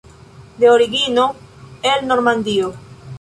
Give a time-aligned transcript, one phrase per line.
[0.57, 1.35] De origino
[1.83, 2.73] el Normandio.